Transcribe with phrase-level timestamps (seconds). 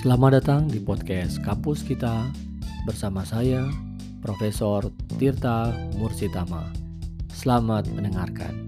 [0.00, 2.32] Selamat datang di podcast Kampus Kita
[2.88, 3.68] bersama saya,
[4.24, 4.88] Profesor
[5.20, 6.72] Tirta Mursitama.
[7.28, 8.64] Selamat mendengarkan.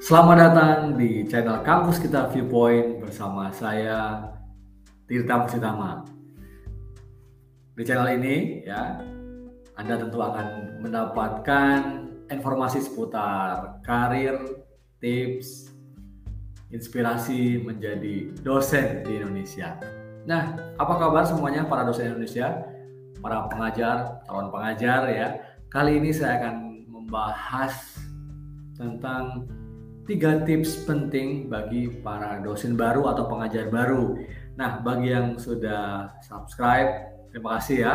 [0.00, 4.39] Selamat datang di channel Kampus Kita Viewpoint bersama saya
[5.10, 6.06] Tirta Musitama.
[7.74, 9.02] Di channel ini ya
[9.74, 11.78] Anda tentu akan mendapatkan
[12.30, 14.38] informasi seputar karir,
[15.02, 15.74] tips,
[16.70, 19.74] inspirasi menjadi dosen di Indonesia.
[20.30, 22.62] Nah, apa kabar semuanya para dosen Indonesia,
[23.18, 25.28] para pengajar, calon pengajar ya.
[25.74, 27.98] Kali ini saya akan membahas
[28.78, 29.50] tentang
[30.06, 34.14] tiga tips penting bagi para dosen baru atau pengajar baru.
[34.60, 37.94] Nah, bagi yang sudah subscribe, terima kasih ya.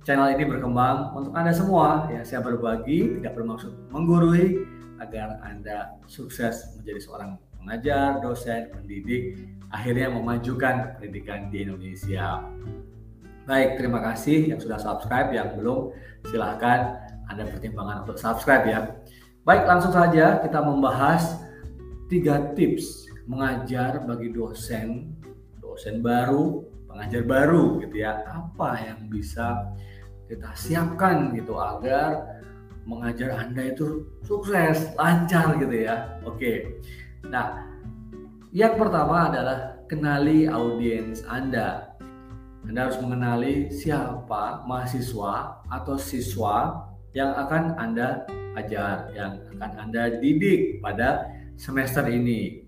[0.00, 2.08] Channel ini berkembang untuk Anda semua.
[2.08, 4.64] Ya, saya berbagi, tidak bermaksud menggurui
[4.96, 12.40] agar Anda sukses menjadi seorang pengajar, dosen, pendidik, akhirnya memajukan pendidikan di Indonesia.
[13.44, 15.92] Baik, terima kasih yang sudah subscribe, yang belum
[16.32, 16.96] silahkan
[17.28, 18.80] Anda pertimbangan untuk subscribe ya.
[19.44, 21.44] Baik, langsung saja kita membahas
[22.08, 25.12] tiga tips mengajar bagi dosen,
[25.76, 28.24] dosen baru, pengajar baru gitu ya.
[28.24, 29.76] Apa yang bisa
[30.24, 32.40] kita siapkan gitu agar
[32.88, 36.16] mengajar Anda itu sukses, lancar gitu ya.
[36.24, 36.80] Oke.
[37.28, 37.60] Nah,
[38.56, 41.92] yang pertama adalah kenali audiens Anda.
[42.64, 48.24] Anda harus mengenali siapa mahasiswa atau siswa yang akan Anda
[48.56, 51.28] ajar, yang akan Anda didik pada
[51.60, 52.64] semester ini.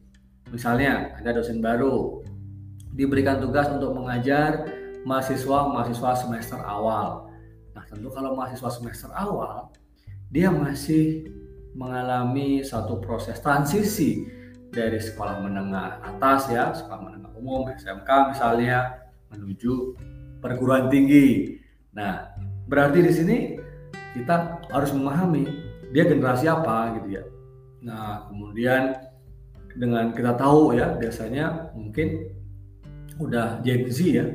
[0.53, 2.23] Misalnya ada dosen baru
[2.99, 4.67] diberikan tugas untuk mengajar
[5.07, 7.31] mahasiswa-mahasiswa semester awal.
[7.73, 9.71] Nah, tentu kalau mahasiswa semester awal
[10.35, 11.31] dia masih
[11.79, 14.27] mengalami satu proses transisi
[14.75, 19.95] dari sekolah menengah atas ya, sekolah menengah umum, SMK misalnya menuju
[20.43, 21.57] perguruan tinggi.
[21.95, 22.35] Nah,
[22.67, 23.39] berarti di sini
[24.19, 25.47] kita harus memahami
[25.95, 27.25] dia generasi apa gitu ya
[27.83, 28.99] Nah, kemudian
[29.79, 32.27] dengan kita tahu ya biasanya mungkin
[33.19, 34.27] udah Gen Z ya,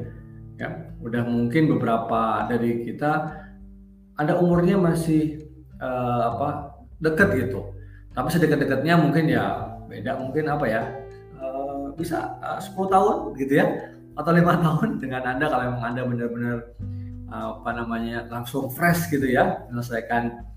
[0.60, 0.70] ya
[1.04, 3.12] udah mungkin beberapa dari kita
[4.16, 5.48] ada umurnya masih
[5.82, 7.74] uh, apa dekat gitu.
[8.14, 10.84] Tapi sedekat-dekatnya mungkin ya beda mungkin apa ya
[11.42, 13.68] uh, bisa uh, 10 tahun gitu ya
[14.14, 16.58] atau lima tahun dengan anda kalau memang anda benar-benar
[17.34, 20.54] uh, apa namanya langsung fresh gitu ya menyelesaikan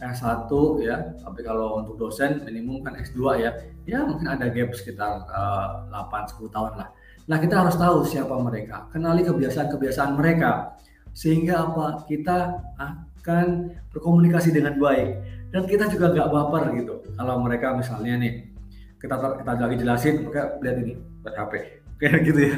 [0.00, 0.48] S1
[0.80, 3.52] ya, tapi kalau untuk dosen minimum kan S2 ya.
[3.84, 6.88] Ya mungkin ada gap sekitar uh, 8 10 tahun lah.
[7.30, 10.74] Nah, kita harus tahu siapa mereka, kenali kebiasaan-kebiasaan mereka
[11.14, 12.02] sehingga apa?
[12.02, 15.08] Kita akan berkomunikasi dengan baik
[15.54, 17.06] dan kita juga nggak baper gitu.
[17.14, 18.50] Kalau mereka misalnya nih
[18.98, 19.14] kita
[19.46, 21.52] kita lagi jelasin, mereka lihat ini buat HP
[22.02, 22.54] kayak gitu ya.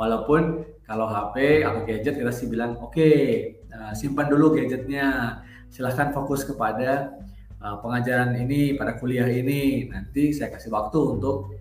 [0.00, 5.36] Walaupun kalau HP atau gadget kita sih bilang oke, okay, nah, simpan dulu gadgetnya
[5.68, 7.12] silahkan fokus kepada
[7.60, 11.60] uh, pengajaran ini pada kuliah ini nanti saya kasih waktu untuk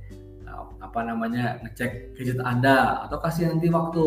[0.81, 4.03] apa namanya ngecek gadget anda atau kasih nanti waktu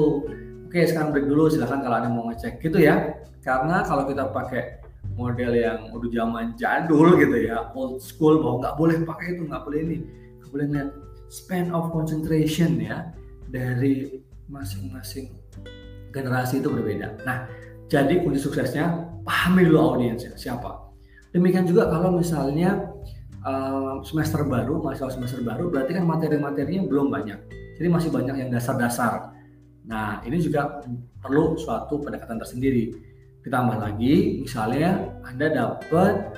[0.70, 4.82] oke sekarang break dulu silahkan kalau anda mau ngecek gitu ya karena kalau kita pakai
[5.16, 9.62] model yang udah zaman jadul gitu ya old school bahwa nggak boleh pakai itu nggak
[9.64, 9.98] boleh ini
[10.42, 10.90] nggak boleh lihat
[11.32, 13.10] span of concentration ya
[13.50, 15.34] dari masing-masing
[16.14, 17.20] generasi itu berbeda.
[17.26, 17.44] Nah,
[17.90, 20.88] jadi kunci suksesnya pahami dulu audiensnya siapa.
[21.34, 22.88] Demikian juga kalau misalnya
[23.46, 27.38] uh, semester baru, mahasiswa semester baru, berarti kan materi-materinya belum banyak.
[27.78, 29.30] Jadi masih banyak yang dasar-dasar.
[29.86, 30.82] Nah, ini juga
[31.22, 32.90] perlu suatu pendekatan tersendiri.
[33.46, 36.34] Ditambah lagi, misalnya Anda dapat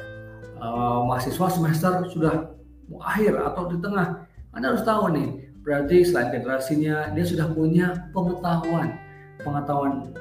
[0.60, 2.52] uh, mahasiswa semester sudah
[2.92, 5.28] mau akhir atau di tengah, Anda harus tahu nih,
[5.64, 8.92] berarti selain generasinya, dia sudah punya pengetahuan,
[9.40, 10.12] pengetahuan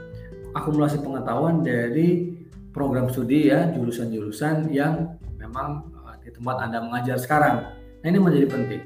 [0.55, 2.33] akumulasi pengetahuan dari
[2.71, 5.96] program studi ya jurusan-jurusan yang memang
[6.37, 7.73] tempat anda mengajar sekarang.
[7.73, 8.81] Nah ini menjadi penting.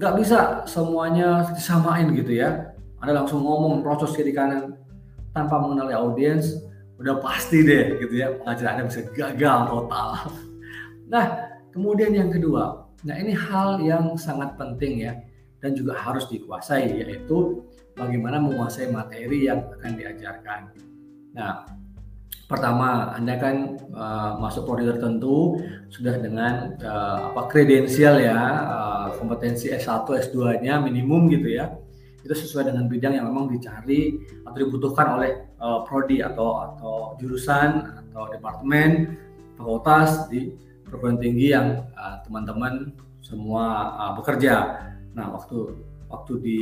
[0.00, 2.72] Nggak bisa semuanya disamain gitu ya.
[3.04, 4.80] Anda langsung ngomong proses kiri kanan
[5.36, 6.64] tanpa mengenali audiens,
[6.96, 10.08] udah pasti deh gitu ya pengajar anda bisa gagal total.
[11.12, 11.24] Nah
[11.74, 15.12] kemudian yang kedua, nah ini hal yang sangat penting ya
[15.60, 17.62] dan juga harus dikuasai yaitu
[17.94, 20.60] bagaimana menguasai materi yang akan diajarkan.
[21.36, 21.64] Nah,
[22.52, 25.56] pertama Anda kan uh, masuk prodi tertentu
[25.88, 28.36] sudah dengan uh, apa kredensial ya,
[28.68, 31.72] uh, kompetensi S1, S2-nya minimum gitu ya.
[32.22, 34.14] itu sesuai dengan bidang yang memang dicari
[34.46, 39.18] atau dibutuhkan oleh uh, prodi atau atau jurusan atau departemen
[39.58, 40.54] fakultas di
[40.86, 42.94] perguruan tinggi yang uh, teman-teman
[43.24, 44.54] semua uh, bekerja.
[45.18, 45.82] Nah, waktu
[46.12, 46.60] waktu di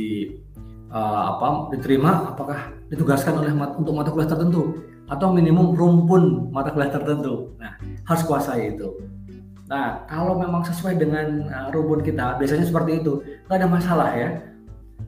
[0.91, 4.83] uh, apa diterima apakah ditugaskan oleh mat, untuk mata kuliah tertentu?
[5.07, 7.55] Atau minimum rumpun mata kuliah tertentu.
[7.59, 7.75] Nah,
[8.07, 8.95] harus kuasai itu.
[9.71, 14.29] Nah, kalau memang sesuai dengan uh, rumpun kita, biasanya seperti itu, nggak ada masalah ya.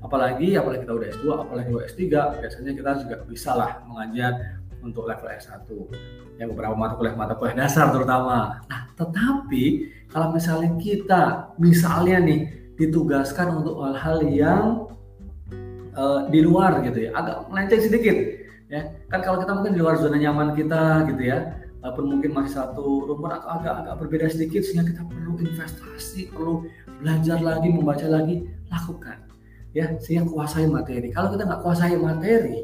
[0.03, 2.01] Apalagi apalagi kita udah S2 apalagi udah S3
[2.43, 5.63] biasanya kita juga bisa lah mengajar untuk level S1
[6.41, 8.59] yang beberapa mata kuliah mata kuliah dasar terutama.
[8.67, 9.63] Nah tetapi
[10.11, 12.41] kalau misalnya kita misalnya nih
[12.75, 14.63] ditugaskan untuk hal-hal yang
[15.97, 17.11] uh, di luar gitu ya.
[17.15, 18.15] Agak melenceng sedikit
[18.69, 18.81] ya.
[19.09, 21.53] Kan kalau kita mungkin di luar zona nyaman kita gitu ya
[21.83, 26.63] walaupun mungkin masih satu rumpun atau agak-agak berbeda sedikit sehingga kita perlu investasi perlu
[27.03, 29.17] belajar lagi membaca lagi lakukan
[29.75, 29.91] ya.
[29.99, 31.11] Sehingga kuasai materi.
[31.11, 32.57] Kalau kita nggak kuasai materi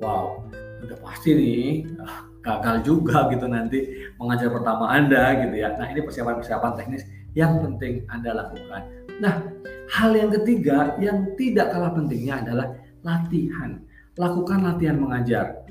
[0.00, 0.40] wow
[0.80, 5.76] udah pasti nih ah, gagal juga gitu nanti mengajar pertama anda gitu ya.
[5.76, 7.04] Nah ini persiapan-persiapan teknis
[7.36, 8.82] yang penting anda lakukan
[9.20, 9.44] nah
[9.90, 12.66] hal yang ketiga yang tidak kalah pentingnya adalah
[13.02, 13.82] latihan.
[14.14, 15.66] Lakukan latihan mengajar.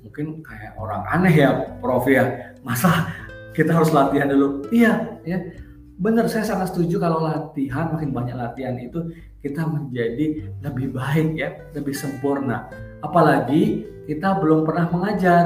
[0.00, 1.50] Mungkin kayak orang aneh ya
[1.82, 2.54] prof ya.
[2.62, 3.10] Masa
[3.52, 4.64] kita harus latihan dulu?
[4.70, 5.38] Iya ya.
[6.00, 9.12] Benar saya sangat setuju kalau latihan makin banyak latihan itu
[9.44, 12.70] kita menjadi lebih baik ya lebih sempurna.
[13.04, 15.44] Apalagi kita belum pernah mengajar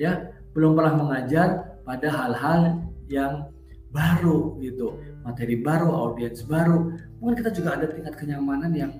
[0.00, 0.32] ya.
[0.52, 3.48] Belum pernah mengajar pada hal-hal yang
[3.92, 4.98] baru gitu.
[5.22, 6.96] Materi baru audiens baru.
[7.20, 8.92] Mungkin kita juga ada tingkat kenyamanan yang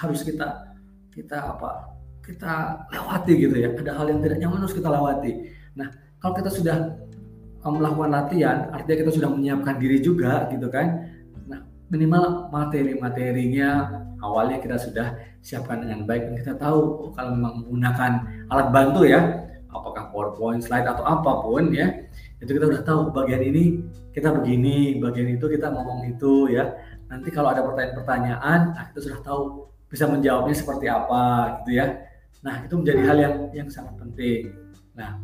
[0.00, 0.72] harus kita
[1.10, 3.68] kita apa kita lewati gitu ya.
[3.74, 5.32] Ada hal yang tidak nyaman harus kita lewati.
[5.74, 5.90] Nah
[6.22, 6.76] kalau kita sudah
[7.66, 11.10] melakukan latihan, artinya kita sudah menyiapkan diri juga gitu kan.
[11.50, 13.70] Nah, minimal materi-materinya
[14.22, 18.12] awalnya kita sudah siapkan dengan baik dan kita tahu oh, kalau memang menggunakan
[18.54, 21.90] alat bantu ya, apakah PowerPoint, slide atau apa pun ya,
[22.36, 23.80] itu kita sudah tahu bagian ini
[24.12, 26.72] kita begini, bagian itu kita ngomong itu ya.
[27.06, 31.24] Nanti kalau ada pertanyaan-pertanyaan, nah kita sudah tahu bisa menjawabnya seperti apa
[31.62, 31.86] gitu ya.
[32.42, 34.52] Nah, itu menjadi hal yang yang sangat penting.
[34.96, 35.20] Nah,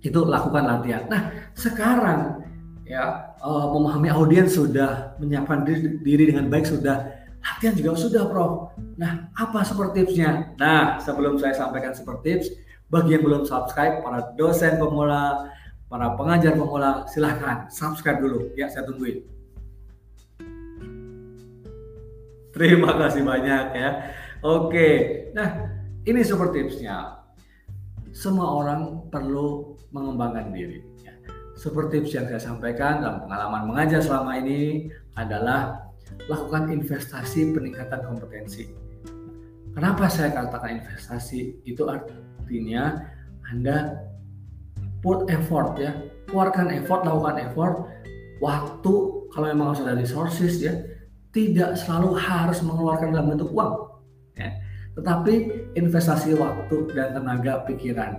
[0.00, 1.04] itu lakukan latihan.
[1.06, 2.42] Nah, sekarang
[2.88, 7.06] ya uh, memahami audiens sudah menyiapkan diri, diri dengan baik sudah
[7.40, 8.74] latihan juga sudah Prof.
[8.98, 10.56] Nah, apa super tipsnya?
[10.58, 12.52] Nah, sebelum saya sampaikan super tips,
[12.90, 15.48] bagi yang belum subscribe, para dosen pemula,
[15.90, 19.26] para pengajar pemula, silahkan subscribe dulu ya, saya tungguin.
[22.54, 23.90] Terima kasih banyak ya.
[24.46, 24.88] Oke,
[25.34, 25.66] nah
[26.06, 27.20] ini super tipsnya
[28.10, 30.82] semua orang perlu mengembangkan diri.
[31.02, 31.14] Ya.
[31.54, 35.90] Seperti yang saya sampaikan dalam pengalaman mengajar selama ini adalah
[36.26, 38.70] lakukan investasi peningkatan kompetensi.
[39.70, 41.62] Kenapa saya katakan investasi?
[41.62, 42.98] Itu artinya
[43.46, 44.09] Anda
[45.00, 45.96] put effort ya,
[46.28, 47.74] keluarkan effort, lakukan effort,
[48.38, 48.94] waktu
[49.32, 50.76] kalau memang harus ada resources ya,
[51.34, 53.90] tidak selalu harus mengeluarkan dalam bentuk uang
[55.00, 55.34] tetapi
[55.78, 58.18] investasi waktu dan tenaga pikiran.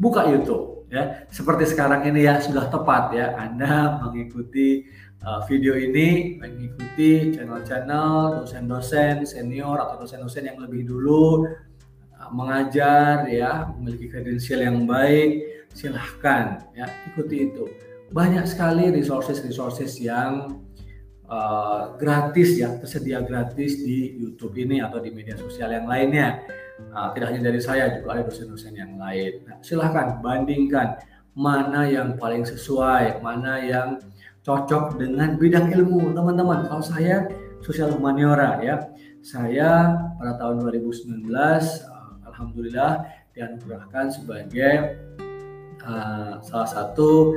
[0.00, 1.26] Buka YouTube ya.
[1.30, 4.88] Seperti sekarang ini ya sudah tepat ya Anda mengikuti
[5.22, 11.46] uh, video ini, mengikuti channel-channel dosen-dosen senior atau dosen-dosen yang lebih dulu
[12.16, 17.66] uh, mengajar ya, memiliki kredensial yang baik, silahkan ya ikuti itu.
[18.14, 20.62] Banyak sekali resources-resources yang
[21.26, 26.40] uh, gratis ya tersedia gratis di YouTube ini atau di media sosial yang lainnya.
[26.94, 29.46] Uh, tidak hanya dari saya juga ada dosen-dosen yang lain.
[29.46, 30.98] Nah, silahkan bandingkan
[31.34, 33.88] mana yang paling sesuai, mana yang
[34.46, 36.66] cocok dengan bidang ilmu teman-teman.
[36.70, 37.26] Kalau saya
[37.62, 38.90] sosial humaniora ya,
[39.22, 44.98] saya pada tahun 2019 uh, alhamdulillah dianugerahkan sebagai
[45.84, 47.36] uh, salah satu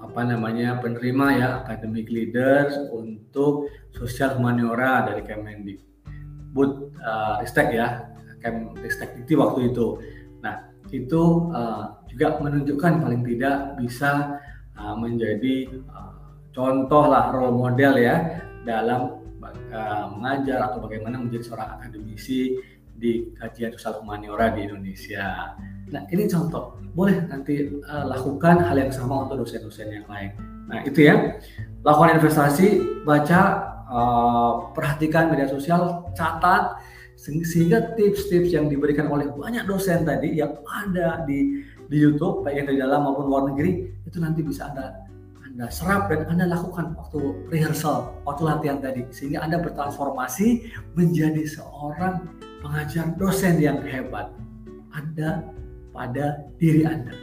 [0.00, 8.10] apa namanya penerima ya academic leaders untuk sosial humaniora dari Kemendikbud uh, Ristek ya
[8.40, 10.00] Kemristek itu waktu itu.
[10.40, 14.40] Nah itu uh, juga menunjukkan paling tidak bisa
[14.74, 19.20] uh, menjadi uh, contoh lah role model ya dalam
[19.70, 22.58] uh, mengajar atau bagaimana menjadi seorang akademisi
[22.96, 25.56] di kajian sosial humaniora di Indonesia.
[25.90, 30.30] Nah ini contoh, boleh nanti uh, lakukan hal yang sama untuk dosen-dosen yang lain.
[30.70, 31.38] Nah itu ya,
[31.82, 33.40] lakukan investasi, baca,
[33.90, 36.78] uh, perhatikan media sosial, catat,
[37.20, 42.66] sehingga tips-tips yang diberikan oleh banyak dosen tadi yang ada di di YouTube baik yang
[42.70, 45.04] dari dalam maupun luar negeri itu nanti bisa anda
[45.44, 47.20] anda serap dan anda lakukan waktu
[47.50, 52.24] rehearsal, waktu latihan tadi sehingga anda bertransformasi menjadi seorang
[52.60, 54.30] pengajar dosen yang hebat
[54.92, 55.44] ada
[55.90, 57.14] pada diri Anda.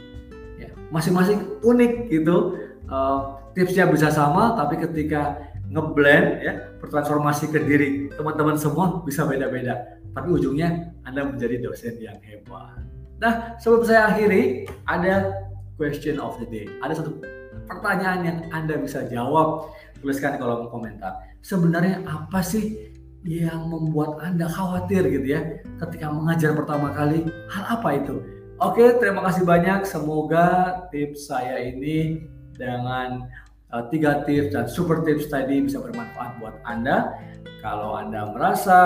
[0.58, 2.58] Ya, masing-masing unik gitu.
[2.88, 5.36] Uh, tipsnya bisa sama, tapi ketika
[5.68, 10.00] ngeblend ya bertransformasi ke diri teman-teman semua bisa beda-beda.
[10.16, 12.80] Tapi ujungnya Anda menjadi dosen yang hebat.
[13.18, 15.34] Nah, sebelum saya akhiri, ada
[15.76, 16.66] question of the day.
[16.80, 17.18] Ada satu
[17.68, 19.74] pertanyaan yang Anda bisa jawab.
[19.98, 21.26] Tuliskan di kolom komentar.
[21.42, 22.94] Sebenarnya apa sih
[23.26, 25.40] yang membuat Anda khawatir gitu ya
[25.82, 27.26] ketika mengajar pertama kali?
[27.50, 28.22] Hal apa itu?
[28.58, 29.86] Oke, terima kasih banyak.
[29.86, 30.46] Semoga
[30.90, 32.26] tips saya ini
[32.58, 33.30] dengan
[33.70, 37.14] uh, tiga tips dan super tips tadi bisa bermanfaat buat Anda.
[37.58, 38.78] Kalau Anda merasa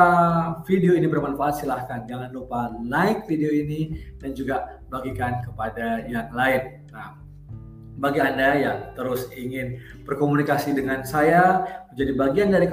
[0.65, 6.85] video ini bermanfaat, silahkan jangan lupa like video ini dan juga bagikan kepada yang lain.
[6.89, 7.22] Nah,
[8.03, 11.63] bagi Anda yang terus ingin berkomunikasi dengan saya,
[11.95, 12.67] menjadi bagian dari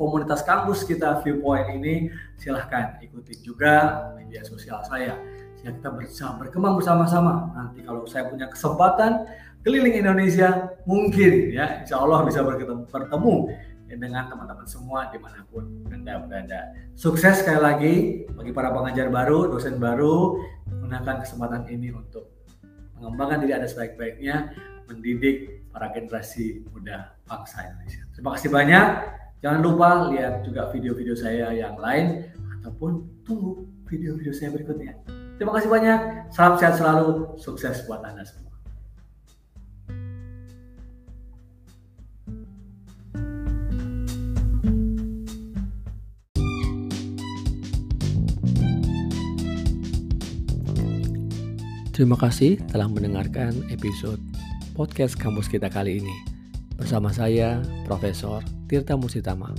[0.00, 2.08] komunitas kampus kita Viewpoint ini,
[2.40, 5.20] silahkan ikuti juga media sosial saya.
[5.60, 7.52] Sehingga kita bersama berkembang bersama-sama.
[7.52, 9.28] Nanti kalau saya punya kesempatan
[9.60, 13.34] keliling Indonesia, mungkin ya insya Allah bisa bertemu, bertemu
[13.90, 16.72] dengan teman-teman semua di mana pun Anda berada.
[16.96, 17.94] Sukses sekali lagi
[18.32, 20.40] bagi para pengajar baru, dosen baru,
[20.72, 22.32] gunakan kesempatan ini untuk
[22.96, 24.36] mengembangkan diri Anda sebaik-baiknya,
[24.90, 28.02] mendidik para generasi muda bangsa Indonesia.
[28.10, 28.86] Terima kasih banyak.
[29.40, 32.28] Jangan lupa lihat juga video-video saya yang lain
[32.60, 34.98] ataupun tunggu video-video saya berikutnya.
[35.40, 36.00] Terima kasih banyak.
[36.34, 37.38] Salam sehat selalu.
[37.40, 38.50] Sukses buat Anda semua.
[52.00, 54.20] Terima kasih telah mendengarkan episode
[54.80, 56.16] podcast kampus kita kali ini.
[56.80, 59.52] Bersama saya, Profesor Tirta Musitama.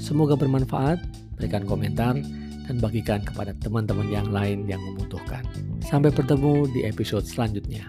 [0.00, 0.96] Semoga bermanfaat,
[1.36, 2.16] berikan komentar,
[2.64, 5.44] dan bagikan kepada teman-teman yang lain yang membutuhkan.
[5.84, 7.84] Sampai bertemu di episode selanjutnya.